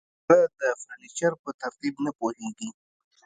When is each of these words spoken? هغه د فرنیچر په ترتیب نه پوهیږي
هغه 0.29 0.45
د 0.59 0.61
فرنیچر 0.81 1.31
په 1.43 1.49
ترتیب 1.61 1.95
نه 2.05 2.11
پوهیږي 2.17 2.69